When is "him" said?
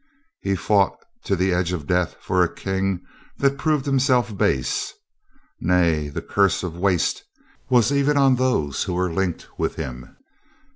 9.75-10.17